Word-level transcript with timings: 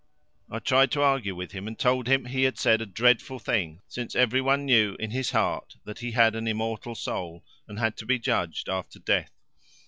I 0.49 0.57
tried 0.57 0.89
to 0.93 1.03
argue 1.03 1.35
with 1.35 1.51
him 1.51 1.67
and 1.67 1.77
told 1.77 2.07
him 2.07 2.25
he 2.25 2.41
had 2.41 2.57
said 2.57 2.81
a 2.81 2.87
dreadful 2.87 3.37
thing, 3.37 3.81
since 3.87 4.15
every 4.15 4.41
one 4.41 4.65
knew 4.65 4.95
in 4.99 5.11
his 5.11 5.29
heart 5.29 5.75
that 5.83 5.99
he 5.99 6.13
had 6.13 6.33
an 6.35 6.47
immortal 6.47 6.95
soul 6.95 7.45
and 7.67 7.77
had 7.77 7.97
to 7.97 8.07
be 8.07 8.17
judged 8.17 8.67
after 8.67 8.97
death. 8.97 9.29